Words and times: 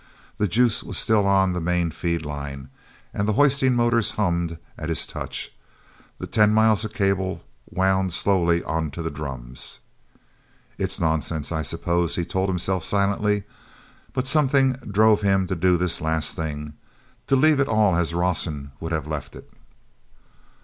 The 0.39 0.47
juice 0.47 0.81
was 0.81 0.97
still 0.97 1.27
on 1.27 1.53
the 1.53 1.61
main 1.61 1.91
feed 1.91 2.25
line, 2.25 2.69
and 3.13 3.27
the 3.27 3.33
hoisting 3.33 3.75
motors 3.75 4.09
hummed 4.13 4.57
at 4.75 4.89
his 4.89 5.05
touch. 5.05 5.51
The 6.17 6.25
ten 6.25 6.51
miles 6.55 6.83
of 6.83 6.91
cable 6.91 7.43
wound 7.69 8.11
slowly 8.11 8.63
onto 8.63 9.03
the 9.03 9.11
drums. 9.11 9.79
"It's 10.79 10.99
nonsense, 10.99 11.51
I 11.51 11.61
suppose," 11.61 12.15
he 12.15 12.25
told 12.25 12.49
himself 12.49 12.83
silently. 12.83 13.43
But 14.11 14.25
something 14.25 14.73
drove 14.89 15.21
him 15.21 15.45
to 15.45 15.55
do 15.55 15.77
this 15.77 16.01
last 16.01 16.35
thing—to 16.35 17.35
leave 17.35 17.59
it 17.59 17.67
all 17.67 17.95
as 17.95 18.11
Rawson 18.15 18.71
would 18.79 18.91
have 18.91 19.05
had 19.05 19.35
it. 19.35 19.53